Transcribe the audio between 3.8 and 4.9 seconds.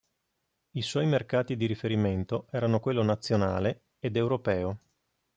ed europeo.